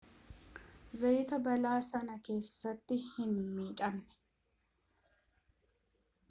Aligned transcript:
zayaat 1.01 1.33
balaa 1.47 1.77
sana 1.89 2.15
keessatti 2.29 2.97
hin 3.03 3.37
miidhamne 3.59 4.19